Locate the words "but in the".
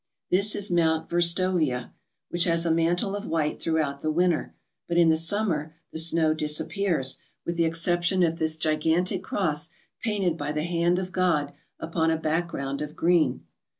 4.87-5.15